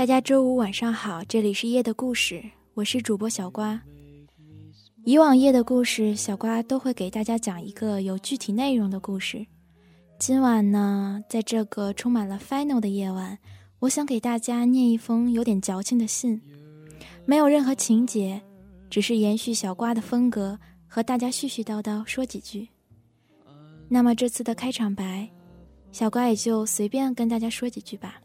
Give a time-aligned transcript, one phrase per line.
[0.00, 3.78] 大家周五晚上好，这里是夜的故事，我是主播小瓜。
[5.04, 9.46] 以往夜的故事，小瓜都会给大家讲一个有具体内容的故事。
[10.18, 13.38] 今晚呢，在这个充满了 final 的夜晚，
[13.78, 16.40] 我想给大家念一封有点矫情的信，
[17.26, 18.40] 没有任何情节，
[18.88, 22.66] 只是延续小瓜的风格，和大家絮絮叨叨说几句。
[23.86, 25.28] 那么这次的开场白，
[25.92, 28.18] 小瓜也就随便跟大家说几句吧。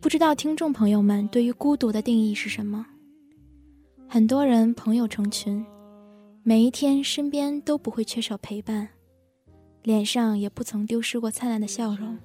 [0.00, 2.86] 不知道听众朋友们对于孤独的定义是什么？
[4.06, 5.64] 很多人朋友成群，
[6.44, 8.88] 每一天身边都不会缺少陪伴，
[9.82, 12.16] 脸上也不曾丢失过灿烂的笑容。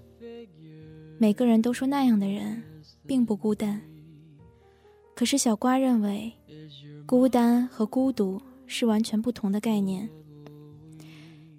[1.18, 2.62] 每个人都说那样的人
[3.08, 3.82] 并不孤单。
[5.16, 6.32] 可是小瓜认为，
[7.08, 10.08] 孤单和孤独是完全不同的概念。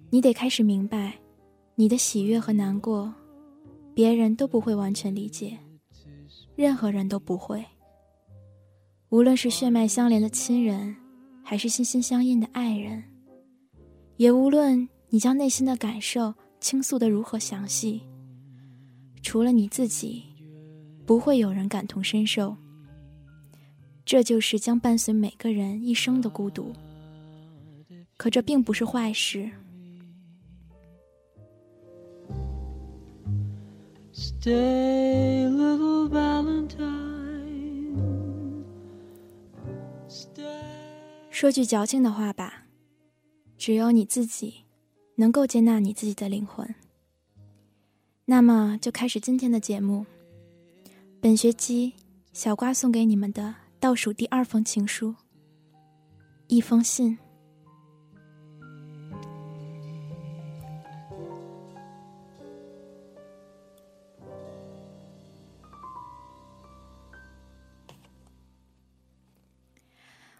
[0.09, 1.19] 你得开始明白，
[1.75, 3.13] 你的喜悦和难过，
[3.93, 5.57] 别人都不会完全理解。
[6.55, 7.63] 任何人都不会。
[9.09, 10.95] 无论是血脉相连的亲人，
[11.43, 13.03] 还是心心相印的爱人，
[14.17, 18.01] 也无论你将内心的感受倾诉的如何详细，
[19.21, 20.23] 除了你自己，
[21.05, 22.55] 不会有人感同身受。
[24.03, 26.71] 这就是将伴随每个人一生的孤独。
[28.17, 29.49] 可这并不是坏事。
[34.45, 37.97] Say little Valentine.
[40.07, 40.43] Stay.
[41.31, 42.67] 说句矫情的话吧，
[43.57, 44.65] 只有你自己
[45.15, 46.75] 能够接纳你自己的灵魂。
[48.25, 50.05] 那么，就开始今天的节目。
[51.19, 51.93] 本学期，
[52.31, 55.15] 小瓜送给你们的倒数第二封情书，
[56.45, 57.17] 一封信。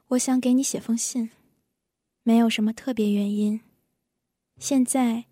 [0.10, 1.32] 我想给你写封信，
[2.22, 3.60] 没有什么特别原因。
[4.60, 5.26] 现在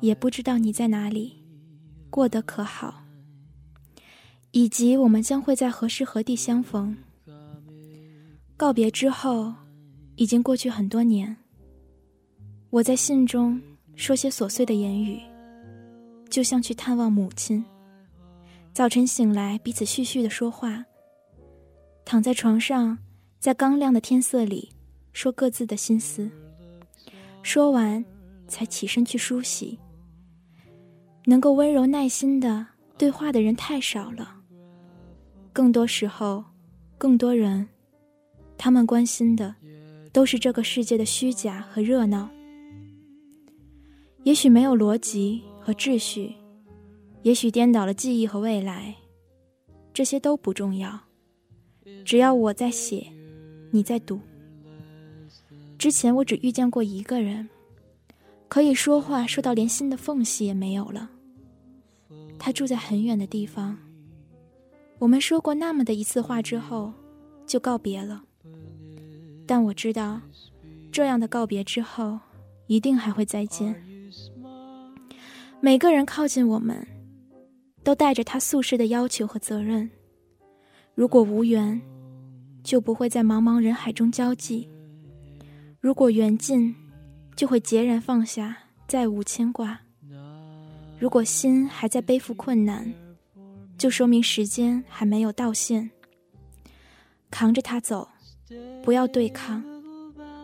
[0.00, 1.44] 也不知道你在哪里，
[2.08, 3.02] 过得可好，
[4.52, 6.96] 以及我们将会在何时何地相逢。
[8.56, 9.52] 告别之后，
[10.16, 11.36] 已经过去很多年。
[12.70, 13.60] 我在信中
[13.96, 15.20] 说些琐碎的言语，
[16.30, 17.62] 就像去探望母亲。
[18.72, 20.82] 早晨醒来，彼此絮絮的说话，
[22.06, 22.96] 躺在床上。
[23.46, 24.72] 在刚亮的天色里，
[25.12, 26.28] 说各自的心思。
[27.44, 28.04] 说完，
[28.48, 29.78] 才起身去梳洗。
[31.26, 32.66] 能够温柔耐心的
[32.98, 34.34] 对话的人太少了。
[35.52, 36.42] 更多时候，
[36.98, 37.68] 更多人，
[38.58, 39.54] 他们关心的，
[40.12, 42.28] 都是这个世界的虚假和热闹。
[44.24, 46.34] 也许没有逻辑和秩序，
[47.22, 48.96] 也许颠倒了记忆和未来，
[49.94, 50.98] 这些都不重要。
[52.04, 53.12] 只要我在写。
[53.76, 54.18] 你在赌。
[55.76, 57.46] 之前我只遇见过一个人，
[58.48, 61.10] 可以说话说到连心的缝隙也没有了。
[62.38, 63.76] 他住在很远的地方。
[64.98, 66.90] 我们说过那么的一次话之后，
[67.46, 68.24] 就告别了。
[69.46, 70.22] 但我知道，
[70.90, 72.18] 这样的告别之后，
[72.68, 73.76] 一定还会再见。
[75.60, 76.86] 每个人靠近我们，
[77.84, 79.90] 都带着他宿世的要求和责任。
[80.94, 81.78] 如果无缘，
[82.66, 84.68] 就不会在茫茫人海中交际。
[85.78, 86.74] 如果缘尽，
[87.36, 88.58] 就会截然放下，
[88.88, 89.78] 再无牵挂。
[90.98, 92.92] 如果心还在背负困难，
[93.78, 95.88] 就说明时间还没有到线。
[97.30, 98.08] 扛着它走，
[98.82, 99.62] 不要对抗，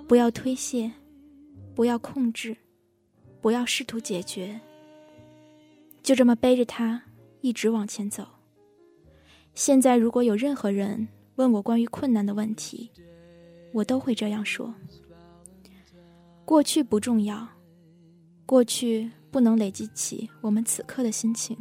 [0.07, 0.93] 不要推卸，
[1.75, 2.57] 不要控制，
[3.41, 4.61] 不要试图解决。
[6.05, 7.03] 就这么背着它，
[7.41, 8.29] 一直往前走。
[9.55, 12.91] 现在，如果有任何人，问我关于困难的问题，
[13.73, 14.75] 我都会这样说：
[16.45, 17.49] 过去不重要，
[18.45, 21.57] 过去不能累积起我们此刻的心情。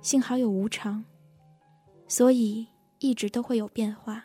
[0.00, 1.04] 幸好有无常，
[2.06, 2.66] 所以
[3.00, 4.24] 一直都会有变化。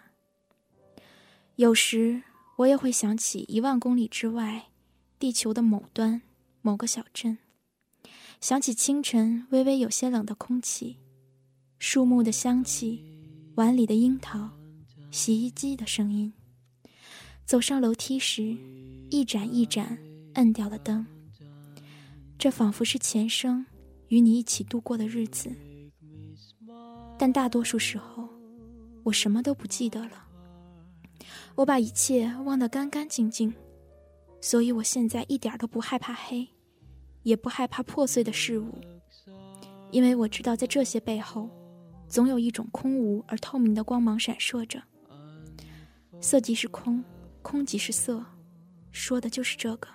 [1.56, 2.24] 有时
[2.58, 4.68] 我也会想起一万公里之外，
[5.20, 6.22] 地球的某端
[6.62, 7.38] 某个小镇，
[8.40, 10.98] 想起清晨微微有些冷的空气，
[11.78, 13.13] 树木的香气，
[13.56, 14.50] 碗里的樱桃，
[15.12, 16.34] 洗衣机的声音。
[17.46, 18.58] 走上楼梯时，
[19.12, 19.96] 一盏一盏
[20.34, 21.06] 摁掉了灯。
[22.40, 23.64] 这仿佛是前生
[24.08, 25.52] 与你一起度过的日子，
[27.20, 28.28] 但大多数时候，
[29.04, 30.26] 我什么都不记得了。
[31.54, 33.54] 我把一切忘得干干净净，
[34.42, 36.48] 所以我现在一点都不害怕黑，
[37.22, 38.74] 也不害怕破碎的事物，
[39.92, 41.48] 因为我知道在这些背后，
[42.14, 44.80] 总有一种空无而透明的光芒闪烁着。
[46.22, 47.04] 色即是空。
[47.42, 48.24] 空即是色，
[48.92, 49.88] 说的就是这个。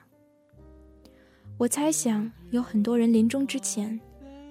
[1.56, 3.99] 我猜想，有很多人临终之前，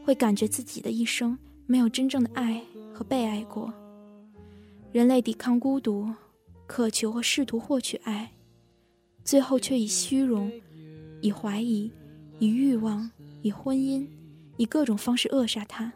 [0.06, 3.72] 会感觉自己的一生没有真正的爱和被爱过。
[4.94, 6.10] 人类抵抗孤独，
[6.66, 8.32] 渴求和试图获取爱，
[9.26, 10.50] 最后却以虚荣、
[11.22, 11.92] 以怀疑、
[12.40, 13.12] 以欲望、
[13.42, 14.08] 以婚姻、
[14.56, 15.92] 以各种方式扼杀它。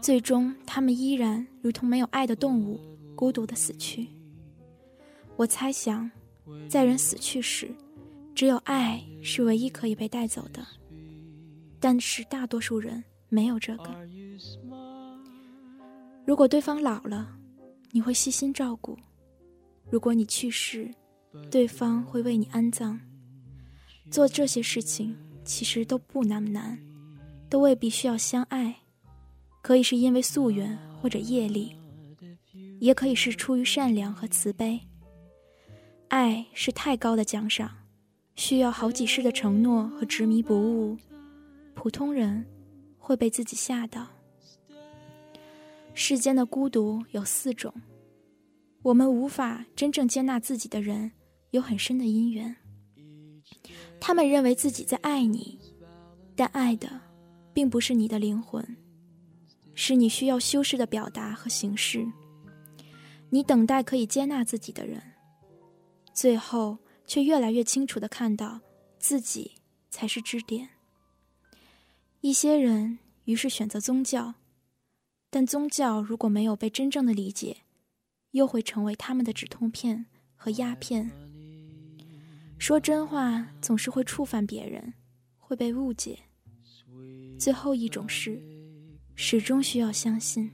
[0.00, 2.80] 最终，他们依然如同没有爱的动物，
[3.14, 4.08] 孤独的死去。
[5.36, 6.10] 我猜想，
[6.68, 7.70] 在人死去时，
[8.34, 10.66] 只有爱是唯一可以被带走的。
[11.78, 13.94] 但是大多数人没有这个。
[16.24, 17.36] 如果对方老了，
[17.92, 18.96] 你会细心照顾；
[19.90, 20.90] 如果你去世，
[21.50, 22.98] 对方会为你安葬。
[24.10, 26.78] 做这些事情其实都不那么难，
[27.50, 28.74] 都未必需要相爱，
[29.66, 31.74] 可以是因为夙缘或者业力，
[32.78, 34.80] 也可以是出于善良和慈悲。
[36.06, 37.68] 爱是太高的奖赏，
[38.36, 40.96] 需要好几世的承诺和执迷不悟。
[41.74, 42.46] 普通人
[42.96, 44.06] 会被自己吓到。
[45.94, 47.74] 世间的孤独有四种，
[48.82, 51.10] 我们无法真正接纳自己的人
[51.50, 52.54] 有很深的因缘。
[53.98, 55.58] 他们认为自己在爱你，
[56.36, 56.88] 但爱的
[57.52, 58.64] 并不是你的灵魂，
[59.76, 62.04] 是你需要修饰的表达和形式。
[63.30, 65.00] 你等待可以接纳自己的人。
[66.12, 68.60] 最后，却越来越清楚的看到，
[68.98, 69.52] 自己
[69.90, 70.70] 才是支点。
[72.22, 74.34] 一些人于是选择宗教，
[75.30, 77.58] 但宗教如果没有被真正的理解，
[78.30, 81.10] 又会成为他们的止痛片和鸦片。
[82.58, 84.94] 说真话总是会触犯别人，
[85.36, 86.18] 会被误解。
[87.38, 88.40] 最后一种是，
[89.16, 90.48] 始终需要相信。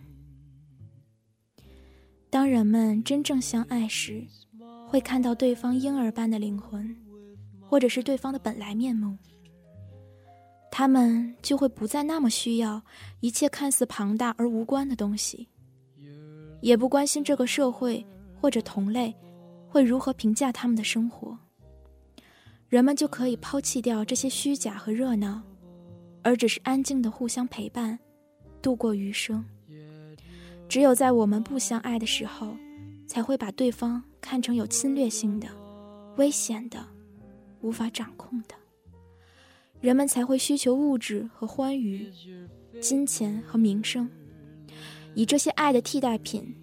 [2.31, 4.27] 当人们真正相爱时。
[4.89, 6.95] 会看到对方婴儿般的灵魂，
[7.59, 9.17] 或者是对方的本来面目，
[10.71, 12.83] 他们就会不再那么需要
[13.21, 15.49] 一切看似庞大而无关的东西，
[16.61, 18.07] 也不关心这个社会
[18.39, 19.17] 或者同类
[19.67, 21.39] 会如何评价他们的生活。
[22.69, 25.41] 人们就可以抛弃掉这些虚假和热闹，
[26.23, 27.99] 而只是安静的互相陪伴，
[28.63, 29.45] 度过余生。
[30.69, 32.57] 只有在我们不相爱的时候，
[33.07, 34.03] 才会把对方。
[34.25, 35.49] 看成有侵略性的、
[36.17, 36.79] 危险的、
[37.61, 38.55] 无法掌控的，
[39.81, 42.09] 人们才会需求物质和欢愉、
[42.81, 44.09] 金钱和名声，
[45.15, 46.55] 以这些爱的替代品，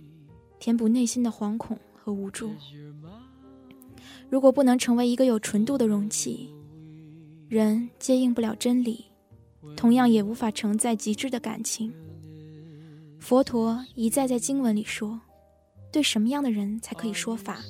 [0.58, 2.50] 填补内心的惶恐和无助。
[4.30, 6.50] 如果不能成为一个有纯度的容器，
[7.50, 9.06] 人接应不了真理，
[9.76, 11.94] 同样也无法承载极致的感情。
[13.20, 15.22] 佛陀一再在经文里说。
[15.92, 17.64] 对什么样的人才可以说法？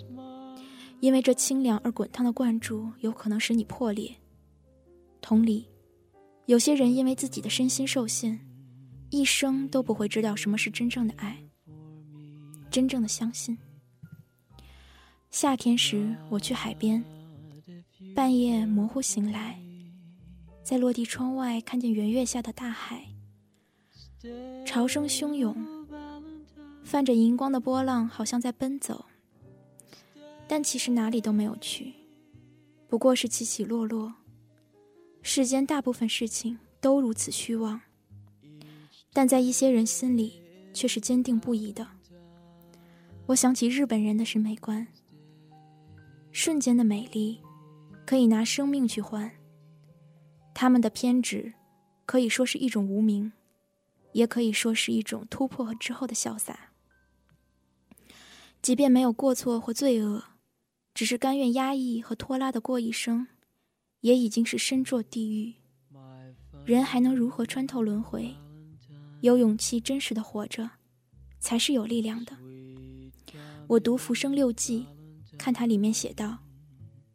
[1.00, 4.13] 因为这清凉而滚烫的灌注有可能使你破裂。
[5.22, 5.65] 同理，
[6.46, 8.38] 有些人因为自己的身心受限，
[9.10, 11.38] 一生都不会知道什么是真正的爱，
[12.69, 13.58] 真正的相信。
[15.31, 17.01] 夏天时，我去海边，
[18.13, 19.58] 半夜模糊醒来，
[20.70, 23.04] 在落地窗外看见圆月下的大海，
[24.64, 25.58] 潮声汹涌。
[26.84, 29.06] 泛着银光的波浪，好像在奔走，
[30.48, 31.96] 但其实哪里都没有去，
[32.88, 34.14] 不过是起起落落。
[35.24, 37.82] 世间大部分事情都如此虚妄，
[39.12, 40.40] 但在一些人心里
[40.72, 41.88] 却是坚定不移的。
[43.26, 44.86] 我想起日本人的审美观：
[46.32, 47.40] 瞬间的美丽，
[48.06, 49.32] 可以拿生命去换；
[50.62, 51.54] 他们的偏执，
[52.06, 53.32] 可以说是一种无名，
[54.12, 56.72] 也可以说是一种突破之后的潇洒。
[58.62, 60.22] 即便没有过错或罪恶，
[60.94, 63.28] 只是甘愿压抑和拖拉的过一生，
[64.01, 65.54] 也已经是身作地狱。
[66.66, 68.36] 人还能如何穿透轮回？
[69.22, 70.70] 有勇气真实的活着，
[71.39, 72.38] 才是有力量的。
[73.66, 74.86] 我读《浮生六记》，
[75.38, 76.39] 看它里面写道：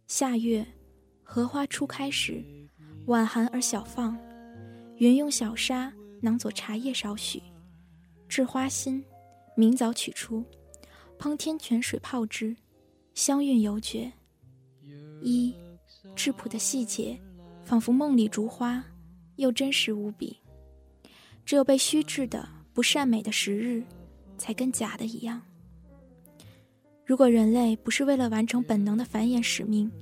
[0.07, 0.67] 夏月，
[1.23, 2.43] 荷花初开时，
[3.07, 4.17] 晚寒而小放，
[4.97, 5.93] 云用小沙
[6.23, 7.43] 囊佐茶叶少许，
[8.29, 9.05] 制花心，
[9.55, 10.43] 明早取出，
[11.19, 12.57] 烹天泉水泡之，
[13.13, 14.11] 香韵犹绝。
[15.21, 15.55] 一
[16.17, 17.21] 质朴的细节，
[17.63, 18.83] 仿佛梦里竹花，
[19.37, 20.39] 又真实无比。
[21.45, 23.85] 只有被虚制的不善美的时日，
[24.39, 25.43] 才跟假的一样。
[27.05, 29.93] 如果人类不是为了完成本能的繁衍使命，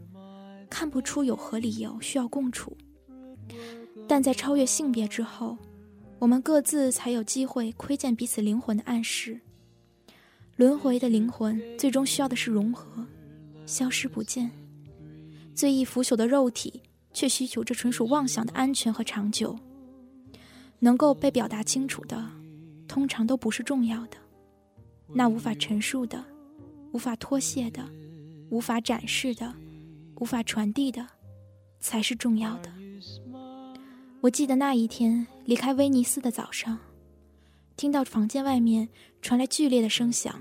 [0.70, 2.76] 看不出有何理由需要共处。
[4.08, 5.56] 但在超越性别之后，
[6.18, 9.40] 我们各自才有机会窥见彼此灵魂的暗示。
[10.56, 13.06] 轮回的灵魂最终需要的是融合，
[13.66, 14.50] 消失不见。
[15.54, 16.82] 最易腐朽的肉体，
[17.12, 19.58] 却需求着纯属妄想的安全和长久。
[20.78, 22.24] 能够被表达清楚的，
[22.88, 24.16] 通常都不是重要的；
[25.14, 26.24] 那无法陈述的、
[26.92, 27.88] 无法脱卸的、
[28.50, 29.54] 无法展示的、
[30.16, 31.06] 无法传递的，
[31.80, 32.72] 才是重要的。
[34.22, 36.78] 我记得那一天离开威尼斯的早上，
[37.76, 38.88] 听到房间外面
[39.20, 40.40] 传来剧烈的声响，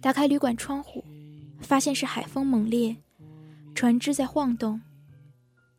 [0.00, 1.04] 打开旅馆窗户，
[1.60, 2.96] 发现是海风猛烈。
[3.76, 4.80] 船只在晃动，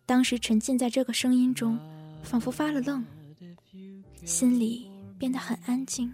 [0.05, 1.77] 当时沉浸在这个声音中，
[2.23, 3.05] 仿佛发了愣，
[4.23, 6.13] 心里变得很安静。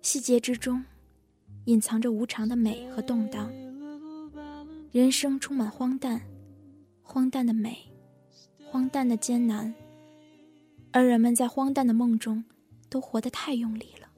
[0.00, 0.84] 细节之中，
[1.64, 3.50] 隐藏着无常的美和动荡。
[4.92, 6.20] 人生充满荒诞，
[7.02, 7.89] 荒诞的美，
[8.70, 9.74] 荒诞的艰难，
[10.92, 12.44] 而人们在荒诞的梦中，
[12.88, 14.08] 都活得太用力了。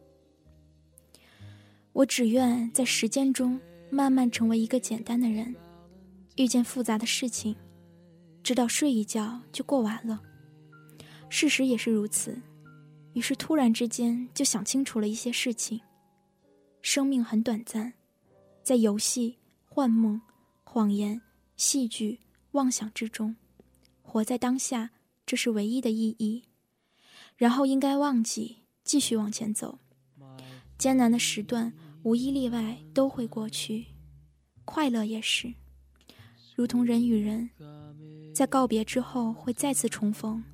[1.95, 5.57] 我只愿在时间中慢慢成为一个简单的人。
[6.37, 7.57] 遇见复杂的事情，
[8.43, 10.21] 知道睡一觉就过完了。
[11.31, 12.39] 事实也是如此，
[13.15, 15.81] 于是突然之间就想清楚了一些事情。
[16.83, 17.95] 生命很短暂，
[18.63, 20.21] 在游戏、幻梦、
[20.63, 21.19] 谎言、
[21.57, 23.35] 戏剧、妄想之中，
[24.13, 24.91] 活在当下，
[25.25, 26.45] 这是唯一的意义。
[27.39, 29.79] 然后应该忘记，继续往前走。
[30.77, 33.87] 艰难的时段无一例外都会过去，
[34.67, 35.55] 快乐也是。
[36.55, 37.49] 如同人与人，
[38.35, 40.45] 在告别之后会再次重逢，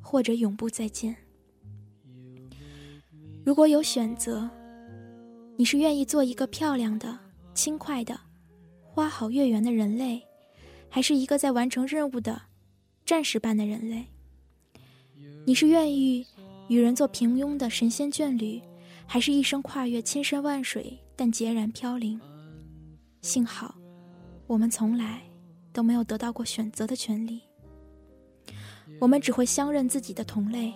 [0.00, 1.14] 或者永不再见。
[3.44, 4.48] 如果有选择，
[5.58, 7.18] 你是愿意做一个漂亮的、
[7.52, 8.18] 轻快的、
[8.82, 10.22] 花好月圆的人类，
[10.88, 12.40] 还是一个在完成任务的
[13.04, 14.06] 战士般的人类？
[15.46, 16.26] 你是愿意
[16.68, 18.60] 与人做平庸的神仙眷侣，
[19.06, 22.20] 还是一生跨越千山万水但孑然飘零？
[23.22, 23.74] 幸好，
[24.46, 25.22] 我们从来。
[25.74, 27.40] 都没有得到过选择的权利，
[29.00, 30.72] 我们只会相认自己的同类，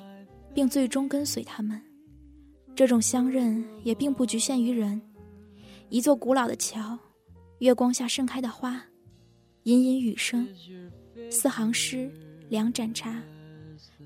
[0.53, 1.81] 并最终跟随他们。
[2.75, 5.01] 这种相认也并不局限于人。
[5.89, 6.99] 一座古老的桥，
[7.61, 8.85] 月光下盛开的花，
[9.63, 10.49] 隐隐雨声，
[11.31, 12.11] 四行诗，
[12.49, 13.23] 两盏茶。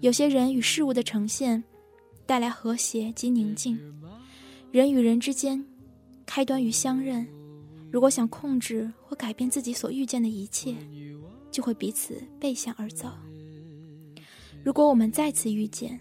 [0.01, 1.63] 有些人与事物的呈现，
[2.27, 3.79] 带来和谐及宁静。
[4.71, 5.65] 人与人之间，
[6.27, 7.27] 开端于相认。
[7.91, 10.75] 如果想控制或改变自己所遇见的一切，
[11.51, 13.13] 就会彼此背向而走。
[14.65, 16.01] 如果我们再次遇见，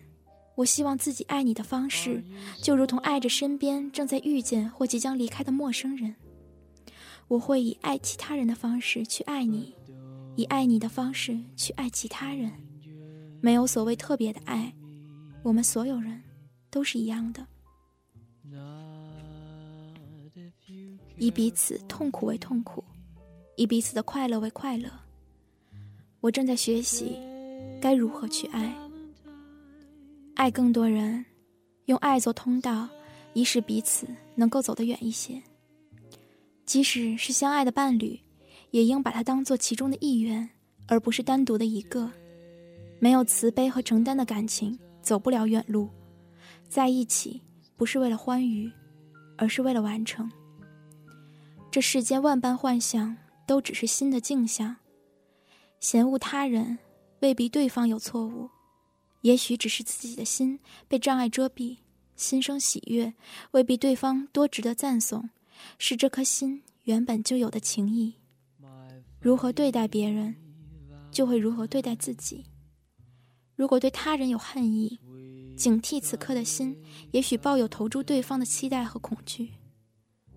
[0.56, 2.24] 我希望自己爱你的方式，
[2.62, 6.16] 就如同爱着身边正在遇见或即将离开的陌生人。
[7.28, 9.74] 我会以爱其他人的方式去爱你，
[10.42, 12.52] 以爱你的方式去爱其他人。
[13.42, 14.74] 没有所谓特别的爱，
[15.44, 16.20] 我们所有人
[16.72, 17.46] 都是一样的。
[21.18, 22.84] 以彼此痛苦为痛苦，
[23.56, 24.90] 以彼此的快乐为快乐。
[26.22, 27.20] 我正在学习
[27.80, 28.76] 该如何去爱，
[30.34, 31.24] 爱更多人，
[31.86, 32.90] 用爱做通道，
[33.34, 35.40] 以使彼此能够走得远一些。
[36.66, 38.20] 即使是相爱的伴侣，
[38.72, 40.50] 也应把它当做其中的一员，
[40.88, 42.12] 而不是单独的一个。
[43.00, 45.90] 没有慈悲和承担的感情，走不了远路。
[46.68, 47.42] 在一起，
[47.76, 48.72] 不是为了欢愉，
[49.38, 50.32] 而是为了完成。
[51.70, 53.16] 这世间万般幻想，
[53.48, 54.76] 都只是心的镜像。
[55.80, 56.78] 嫌恶他人，
[57.22, 58.50] 未必对方有错误，
[59.22, 61.78] 也许只是自己的心被障碍遮蔽。
[62.16, 63.16] 心生喜悦，
[63.52, 65.32] 未必对方多值得赞颂，
[65.80, 68.14] 是这颗心原本就有的情谊。
[69.22, 70.36] 如何对待别人，
[71.12, 72.44] 就会如何对待自己。
[73.56, 75.00] 如果对他人有恨意，
[75.56, 76.76] 警惕此刻的心，
[77.12, 79.52] 也许抱有投注对方的期待和恐惧。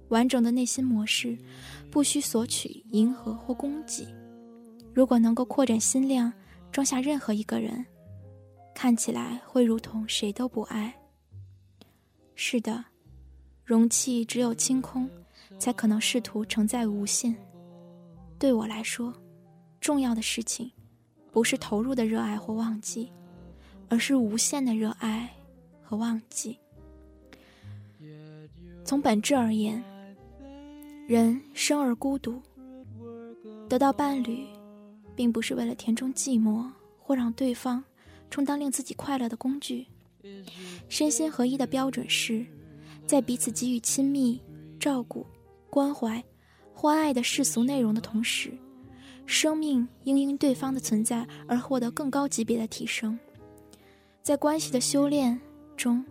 [0.08, 1.38] 完整的内心模式，
[1.90, 4.06] 不需索取、迎合或供给。
[4.92, 6.30] 如果能够扩展心量，
[6.70, 7.86] 装下任何一个人，
[8.74, 10.94] 看起来会如同谁都不爱。
[12.34, 12.84] 是的，
[13.64, 15.08] 容器只有清空，
[15.58, 17.34] 才可能试图承载无限。
[18.38, 19.12] 对我来说，
[19.80, 20.70] 重要的事情，
[21.32, 23.10] 不是投入的热爱或忘记，
[23.88, 25.34] 而是无限的热爱
[25.82, 26.58] 和忘记。
[28.84, 29.82] 从本质而言，
[31.08, 32.42] 人生而孤独，
[33.68, 34.46] 得到伴侣，
[35.16, 37.82] 并不是为了填充寂寞或让对方
[38.30, 39.86] 充当令自己快乐的工具。
[40.88, 42.44] 身心合一的标准是，
[43.06, 44.40] 在彼此给予亲密、
[44.78, 45.26] 照顾、
[45.70, 46.22] 关怀
[46.74, 48.52] 或爱的世俗内容的同时，
[49.24, 53.18] 生命应因对方的存在而获得更高级别的提升，
[54.20, 55.40] 在关系的修炼
[55.76, 56.04] 中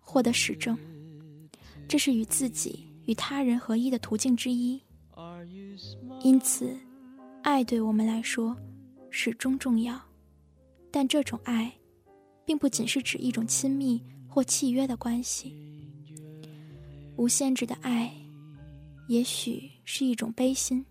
[0.00, 0.76] 获得实证。
[1.88, 4.80] 这是与自己与他人合一的途径之一，
[6.22, 6.76] 因此，
[7.42, 8.56] 爱对我们来说
[9.08, 9.98] 始终重要。
[10.90, 11.72] 但这种爱，
[12.44, 15.56] 并不仅是指一种亲密或契约的关系。
[17.16, 18.12] 无限制的爱，
[19.08, 20.84] 也许是一种悲心，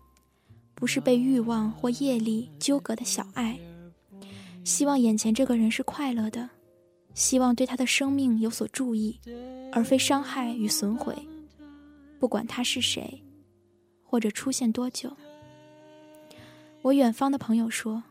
[0.74, 3.58] 不是被欲望或业力纠葛的小爱。
[4.64, 6.48] 希望眼前这个人是快乐的。
[7.14, 9.20] 希望对他的生命有所注意，
[9.70, 11.14] 而非伤害与损毁。
[12.18, 13.22] 不管他是谁，
[14.02, 15.14] 或者出现多久。
[16.80, 18.02] 我远方的朋友说：“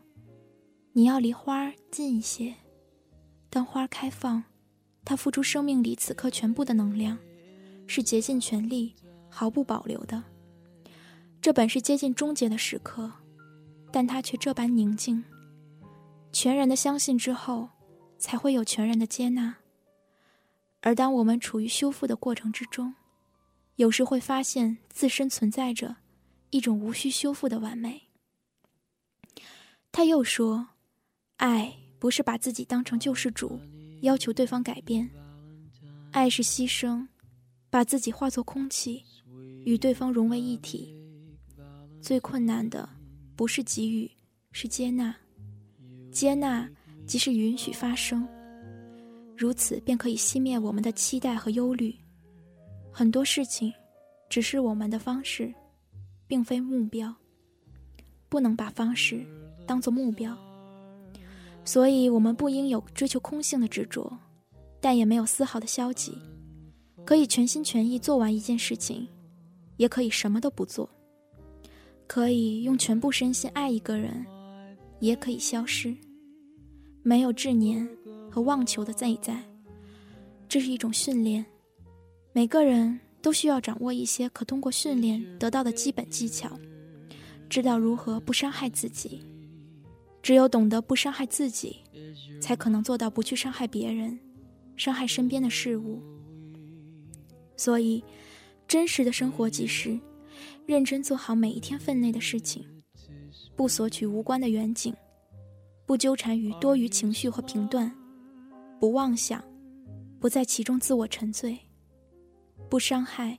[0.94, 2.54] 你要离花近一些。
[3.50, 4.44] 当花开放，
[5.04, 7.18] 它付出生命里此刻全部的能量，
[7.88, 8.94] 是竭尽全力、
[9.28, 10.22] 毫不保留的。
[11.42, 13.12] 这本是接近终结的时刻，
[13.92, 15.22] 但他却这般宁静。
[16.32, 17.68] 全然的相信之后。”
[18.22, 19.56] 才会有全然的接纳。
[20.80, 22.94] 而当我们处于修复的过程之中，
[23.74, 25.96] 有时会发现自身存在着
[26.50, 28.02] 一种无需修复的完美。
[29.90, 30.68] 他又说
[31.38, 33.60] ：“爱不是把自己当成救世主，
[34.02, 35.08] 要求对方改变；
[36.12, 37.04] 爱是牺牲，
[37.68, 39.02] 把自己化作空气，
[39.64, 40.94] 与对方融为一体。
[42.02, 42.86] 最困难的
[43.34, 44.10] 不是给予，
[44.50, 45.16] 是接纳。
[46.10, 46.68] 接纳。”
[47.04, 48.26] 即是允许发生，
[49.36, 51.94] 如此便可以熄灭我们的期待和忧虑。
[52.92, 53.72] 很多事情，
[54.30, 55.52] 只是我们的方式，
[56.28, 57.12] 并非目标。
[58.28, 59.26] 不能把方式
[59.66, 60.34] 当作目标，
[61.64, 64.16] 所以我们不应有追求空性的执着，
[64.80, 66.16] 但也没有丝毫的消极。
[67.04, 69.06] 可以全心全意做完一件事情，
[69.76, 70.88] 也可以什么都不做。
[72.06, 74.24] 可以用全部身心爱一个人，
[75.00, 75.94] 也可以消失。
[77.02, 77.88] 没有执念
[78.30, 79.42] 和妄求的内在，
[80.48, 81.44] 这是一种训练。
[82.32, 86.58] 每个人都需要掌握一些可通过训练得到的基本技巧，
[87.48, 89.22] 知道如何不伤害自己。
[90.22, 91.78] 只有懂得不伤害自己，
[92.40, 94.16] 才可能做到不去伤害别人，
[94.76, 96.00] 伤害身边的事物。
[97.56, 98.04] 所以，
[98.68, 99.98] 真实的生活即是
[100.72, 102.66] 认真做好每一天分内的事情，
[103.54, 104.96] 不索取无关的远景。
[105.84, 107.94] 不纠缠于多余情绪和评断，
[108.80, 109.44] 不妄想，
[110.18, 111.58] 不在其中自我沉醉，
[112.70, 113.38] 不伤害，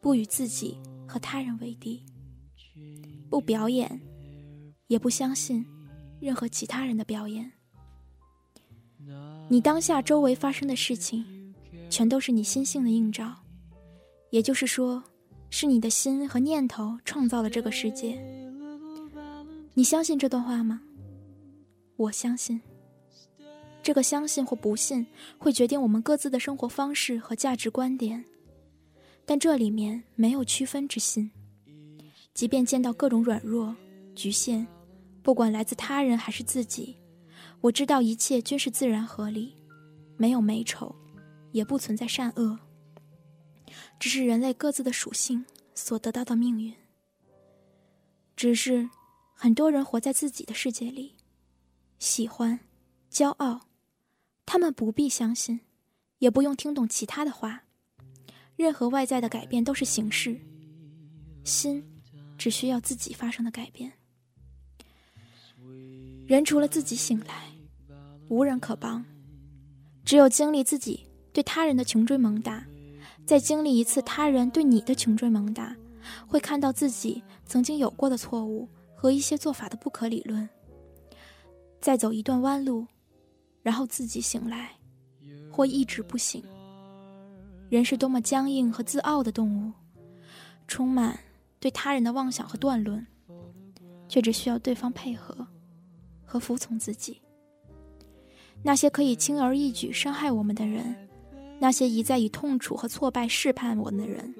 [0.00, 0.78] 不与自己
[1.08, 2.04] 和他人为敌，
[3.28, 4.00] 不表演，
[4.86, 5.66] 也不相信
[6.20, 7.50] 任何其他人的表演。
[9.48, 11.52] 你当下周围发生的事情，
[11.88, 13.34] 全都是你心性的映照，
[14.30, 15.02] 也就是说，
[15.50, 18.18] 是你的心和念头创造了这个世界。
[19.74, 20.80] 你相信这段话吗？
[21.96, 22.60] 我相信，
[23.82, 28.24] 这个相信或不信会决定我们各自的生活方式和价值观点，
[29.26, 31.30] 但这里面没有区分之心。
[32.32, 33.74] 即便见到各种软弱、
[34.14, 34.66] 局限，
[35.22, 36.96] 不管来自他人还是自己，
[37.60, 39.52] 我知道一切均是自然合理，
[40.16, 40.94] 没有美丑，
[41.52, 42.58] 也不存在善恶，
[43.98, 46.74] 只是人类各自的属性所得到的命运。
[48.36, 48.88] 只是
[49.34, 51.16] 很多人活在自己的世界里。
[51.98, 52.60] 喜欢，
[53.12, 53.68] 骄傲，
[54.46, 55.60] 他们不必相信，
[56.18, 57.64] 也不用听懂其他的话。
[58.56, 60.40] 任何外在的改变都是形式，
[61.44, 61.84] 心
[62.38, 63.92] 只需要自己发生的改变。
[66.26, 67.52] 人除了自己醒来，
[68.28, 69.04] 无人可帮。
[70.04, 72.66] 只有经历自己对他人的穷追猛打，
[73.26, 75.76] 再经历一次他人对你的穷追猛打，
[76.26, 80.48] 会看到自己曾经有过的错误和一些做法的不可理论。
[81.80, 82.86] 再走一段弯路，
[83.62, 84.72] 然后自己醒来，
[85.50, 86.42] 或一直不醒。
[87.68, 89.72] 人是多么僵硬和自傲的动物，
[90.66, 91.18] 充满
[91.60, 93.06] 对他人的妄想和断论，
[94.08, 95.46] 却只需要对方配合
[96.24, 97.22] 和服从自己。
[98.62, 101.08] 那些可以轻而易举伤害我们的人，
[101.62, 104.34] 那些一再以痛楚和挫败试探我们的人，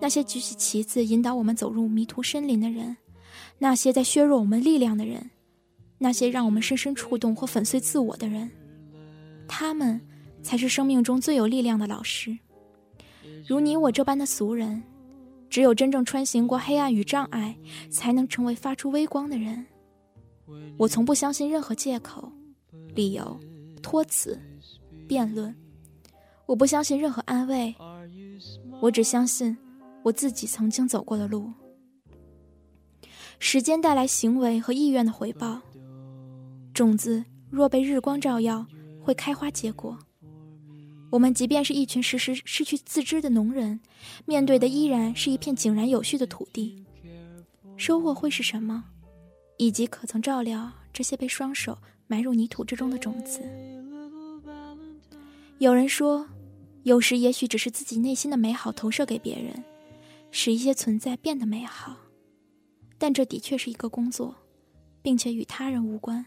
[0.00, 2.96] 那些举起旗子引导我们走入迷途森林的人，
[3.58, 5.30] 那些在削弱我们力量的人，
[5.98, 8.50] 那些让我们深深触动或粉碎自我的人，
[9.46, 10.00] 他们
[10.42, 12.36] 才是生命中最有力量的老师。
[13.46, 14.82] 如你我这般的俗人，
[15.48, 17.56] 只有真正穿行过黑暗与障碍，
[17.88, 19.64] 才能成为发出微光的人。
[20.76, 22.32] 我从不相信任何借口、
[22.96, 23.38] 理由、
[23.80, 24.36] 托词、
[25.06, 25.54] 辩论。
[26.48, 27.74] 我不相信任何安慰，
[28.80, 29.54] 我只相信
[30.02, 31.52] 我自己曾经走过的路。
[33.38, 35.60] 时间带来行为和意愿的回报。
[36.72, 38.66] 种子若被日光照耀，
[39.02, 39.98] 会开花结果。
[41.10, 43.78] 我们即便是一群时时失去自知的农人，
[44.24, 46.82] 面对的依然是一片井然有序的土地。
[47.76, 48.82] 收获会是什么？
[49.58, 53.42] 以及可曾照料这些被双手埋入泥土之中的种子？
[55.58, 56.26] 有人说，
[56.88, 59.62] 有时也许只是自己内心的美好投射给别人，
[60.30, 61.96] 使一些存在变得美好。
[62.98, 64.34] 但这的确是一个工作，
[65.02, 66.26] 并且与他人无关。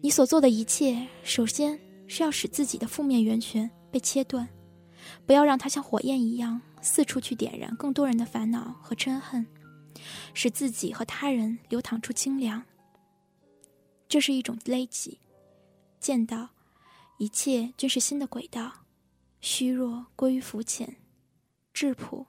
[0.00, 1.78] 你所做的一切，首先。
[2.10, 4.48] 是要使自己的负面源泉被切断，
[5.26, 9.46] 不要让它像火焰一样四处去点燃更多人的烦恼和嗔恨，
[10.32, 12.64] 使自己和他人流淌出清凉。
[14.08, 15.20] 这是一种勒己，
[16.00, 16.48] 见到
[17.18, 18.72] 一切均是新的轨道，
[19.40, 20.96] 虚弱归于肤浅，
[21.72, 22.26] 质朴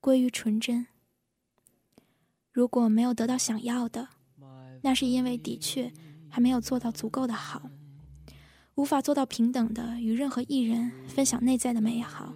[0.00, 0.86] 归于纯真。
[2.52, 4.08] 如果没有得到想要的，
[4.82, 5.92] 那是因为的确
[6.28, 7.70] 还没有做到足够的好。
[8.76, 12.34] 无法做到平等的与任何一人分享内在的美好，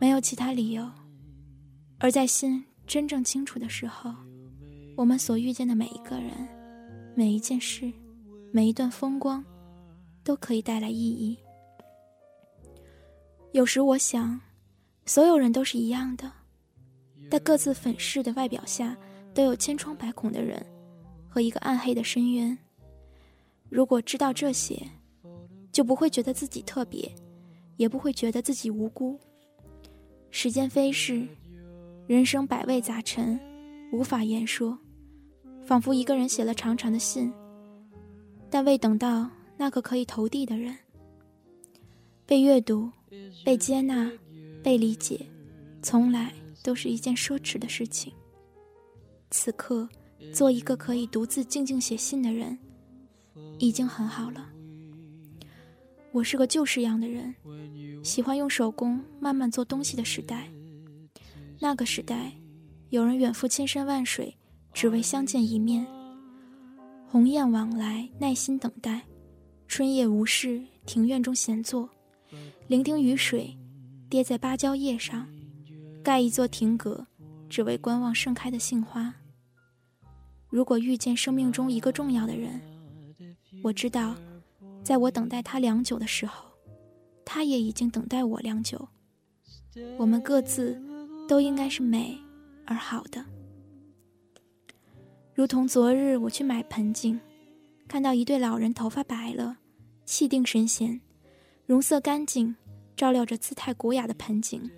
[0.00, 0.90] 没有其他理由。
[1.98, 4.14] 而在心真正清楚的时候，
[4.96, 6.32] 我们所遇见的每一个人、
[7.14, 7.92] 每一件事、
[8.50, 9.44] 每一段风光，
[10.24, 11.38] 都可以带来意义。
[13.52, 14.40] 有时我想，
[15.04, 16.32] 所有人都是一样的，
[17.30, 18.96] 在各自粉饰的外表下，
[19.34, 20.64] 都有千疮百孔的人
[21.28, 22.56] 和一个暗黑的深渊。
[23.68, 24.82] 如果知道这些，
[25.70, 27.14] 就不会觉得自己特别，
[27.76, 29.20] 也不会觉得自己无辜。
[30.30, 31.28] 时间飞逝，
[32.06, 33.38] 人生百味杂陈，
[33.92, 34.78] 无法言说，
[35.62, 37.30] 仿佛一个人写了长长的信，
[38.48, 40.74] 但未等到那个可以投递的人。
[42.24, 42.90] 被阅读、
[43.44, 44.10] 被接纳、
[44.62, 45.26] 被理解，
[45.82, 48.12] 从来都是一件奢侈的事情。
[49.30, 49.88] 此刻，
[50.32, 52.58] 做一个可以独自静静写信的人，
[53.58, 54.48] 已经很好了。
[56.12, 57.34] 我是个旧式样的人，
[58.04, 60.48] 喜欢用手工慢慢做东西的时代。
[61.58, 62.32] 那个时代，
[62.90, 64.36] 有人远赴千山万水，
[64.74, 65.86] 只为相见一面。
[67.08, 69.00] 鸿雁往来，耐心等待；
[69.66, 71.88] 春夜无事，庭院中闲坐，
[72.66, 73.56] 聆听雨水
[74.08, 75.28] 跌在芭蕉叶上，
[76.02, 77.06] 盖一座亭阁，
[77.48, 79.14] 只为观望盛开的杏花。
[80.48, 82.60] 如果遇见生命中一个重要的人，
[83.62, 84.14] 我知道。
[84.84, 86.50] 在我等待他良久的时候，
[87.24, 88.88] 他也已经等待我良久。
[89.96, 90.76] 我们各自
[91.28, 92.18] 都应该是美
[92.66, 93.24] 而好的。
[95.34, 97.20] 如同昨日我去买盆景，
[97.86, 99.58] 看到一对老人头发白了，
[100.04, 101.00] 气定神闲，
[101.66, 102.54] 容色干净，
[102.96, 104.70] 照料着姿态古雅的盆景。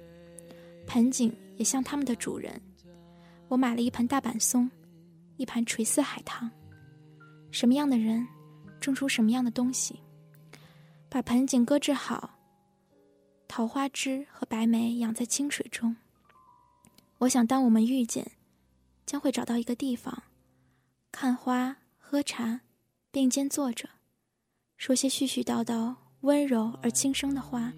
[0.87, 2.61] 盆景也像他们的主人。
[3.49, 4.71] 我买了一盆大板松，
[5.37, 6.51] 一盘垂丝海棠。
[7.51, 8.27] 什么样的人？
[8.81, 9.99] 种出什么样的东西？
[11.09, 12.39] 把盆景搁置好，
[13.49, 15.97] 桃花枝和白梅养在清水中。
[17.19, 18.33] 我想，当我们遇见，
[19.07, 20.25] 将会找到一个地方，
[21.11, 22.61] 看花、喝茶，
[23.11, 23.89] 并肩坐着，
[24.77, 25.95] 说些絮絮叨叨、
[26.25, 27.73] 温柔而轻声的话。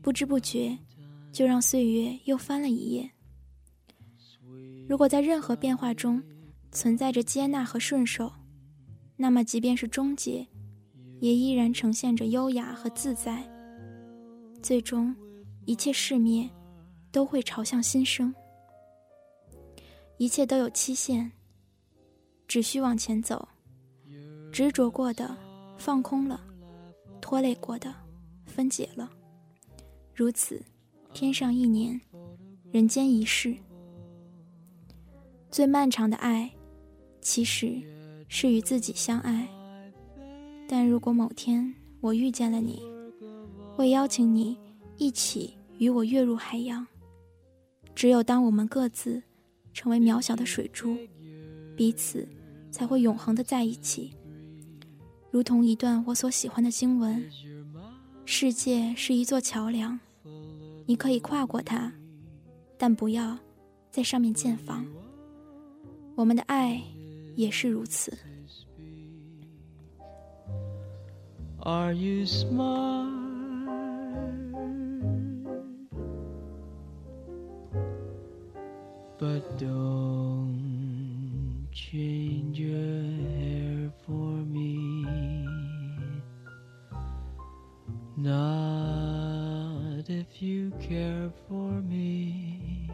[0.00, 0.76] 不知不觉，
[1.32, 3.10] 就让岁月又翻了一页。
[4.88, 6.22] 如果在任何变化中
[6.72, 8.32] 存在着接纳和顺手。
[9.20, 10.46] 那么，即便是终结，
[11.20, 13.42] 也依然呈现着优雅和自在。
[14.62, 15.14] 最终，
[15.66, 16.48] 一切世灭，
[17.10, 18.32] 都会朝向新生。
[20.16, 21.30] 一切都有期限，
[22.46, 23.48] 只需往前走。
[24.52, 25.36] 执着过的，
[25.76, 26.40] 放空了；
[27.20, 27.94] 拖累过的，
[28.46, 29.10] 分解了。
[30.14, 30.62] 如此，
[31.12, 32.00] 天上一年，
[32.70, 33.54] 人间一世。
[35.50, 36.50] 最漫长的爱，
[37.20, 37.80] 其实。
[38.30, 39.48] 是与自己相爱，
[40.68, 42.82] 但如果某天我遇见了你，
[43.74, 44.54] 会邀请你
[44.98, 46.86] 一起与我跃入海洋。
[47.94, 49.22] 只有当我们各自
[49.72, 50.94] 成为渺小的水珠，
[51.74, 52.28] 彼此
[52.70, 54.12] 才会永恒的在一起。
[55.38, 57.24] 如同一段我所喜欢的经文：
[58.24, 60.00] 世界是一座桥梁，
[60.84, 61.92] 你可以跨过它，
[62.76, 63.38] 但不要
[63.88, 64.84] 在上面建房。
[66.16, 66.82] 我们的爱
[67.36, 68.18] 也是如此。
[71.60, 73.06] Are you smart?
[79.20, 80.58] But don't
[81.70, 84.37] change your hair for
[88.20, 92.88] Not if you care for me.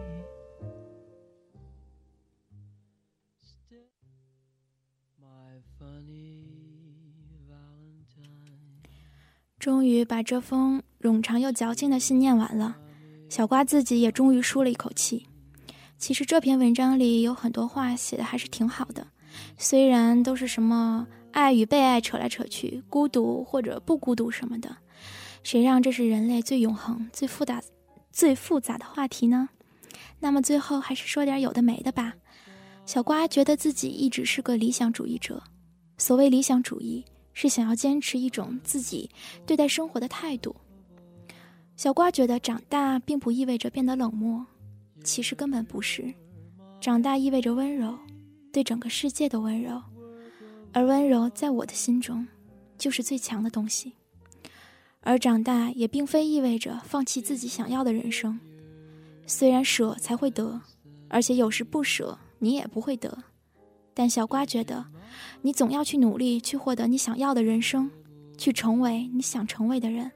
[9.58, 12.76] 终于把这封冗长又矫情的信念完了，
[13.30, 15.26] 小瓜自己也终于舒了一口气。
[15.96, 19.06] 其实这篇文章里有很多话写的还是挺好的，
[19.56, 24.76] 虽然都是什么爱与被爱扯来扯去，孤独或者不孤独什么的，
[25.44, 27.62] 谁让这是人类最永恒、最复杂、
[28.11, 29.48] 最复杂的话题呢？
[30.18, 32.14] 那么最后还是说点有的没的吧。
[32.85, 35.40] 小瓜觉得自己一直是个理想主义者，
[35.98, 37.04] 所谓理想主义。
[37.37, 39.11] 是想要坚持一种自己
[39.44, 40.54] 对待生活的态度。
[41.74, 44.46] 小瓜觉得长大并不意味着变得冷漠，
[45.02, 46.14] 其实根本不是。
[46.80, 47.98] 长大意味着温柔，
[48.52, 49.83] 对整个世界的温柔，
[50.72, 52.24] 而温柔在我的心中
[52.78, 53.92] 就是最强的东西。
[55.06, 58.40] 而长大也并非意味着放弃自己想要的人生，
[59.26, 60.58] 虽然舍才会得，
[61.08, 63.16] 而且有时不舍你也不会得。
[63.92, 64.84] 但小瓜觉得，
[65.42, 67.90] 你总要去努力，去获得你想要的人生，
[68.38, 70.10] 去成为你想成为的人。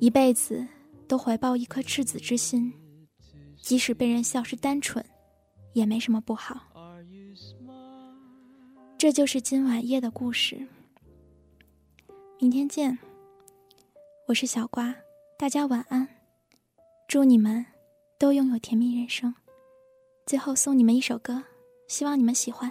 [0.00, 0.66] 一辈子
[1.08, 2.72] 都怀抱一颗赤子之心，
[3.60, 5.04] 即使被人笑是单纯，
[5.72, 6.62] 也没什么不好。
[8.96, 10.66] 这就是今晚夜的故事。
[12.44, 12.98] 明天见，
[14.26, 14.94] 我是小瓜，
[15.38, 16.06] 大家晚安，
[17.08, 17.64] 祝你们
[18.18, 19.34] 都拥有甜蜜人生。
[20.26, 21.42] 最后送你们一首歌。
[21.88, 22.70] 希望你们喜欢。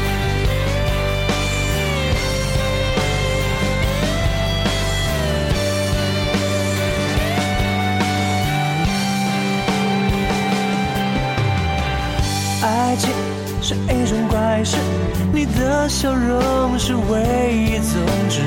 [15.91, 18.39] 笑容是唯一宗旨。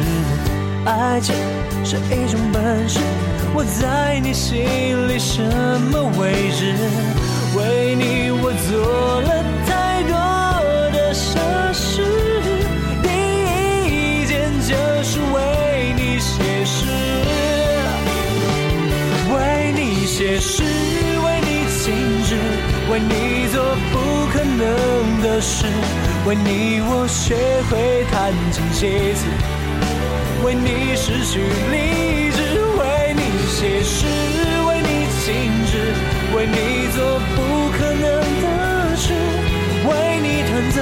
[0.86, 1.34] 爱情
[1.84, 2.98] 是一种本事，
[3.54, 4.64] 我在你心
[5.06, 5.42] 里什
[5.92, 6.74] 么位置？
[7.54, 10.16] 为你我做了太多
[10.90, 11.38] 的傻
[11.70, 12.02] 事，
[13.02, 13.08] 第
[13.92, 16.86] 一件就是为你写诗，
[19.34, 21.92] 为你写诗，为你静
[22.24, 22.40] 止，
[22.90, 23.94] 为你做不
[24.32, 24.42] 可。
[24.56, 25.66] 能的事，
[26.26, 27.36] 为你我学
[27.68, 29.26] 会弹琴写词，
[30.42, 31.38] 为你失去
[31.70, 32.40] 理智，
[32.78, 34.06] 为你写诗，
[34.66, 35.92] 为你静止，
[36.34, 38.02] 为你做不可能
[38.40, 39.12] 的事，
[39.84, 40.80] 为你弹奏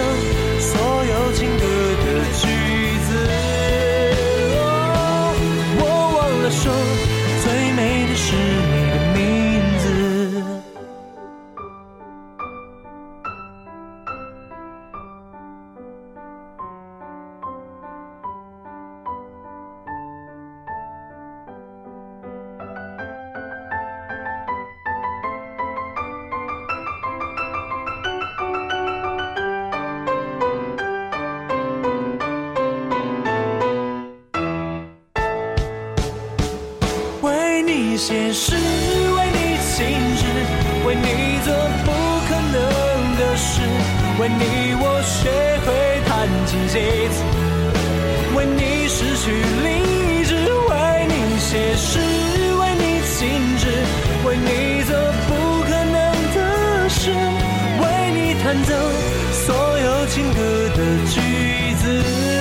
[60.14, 62.31] 情歌的句子。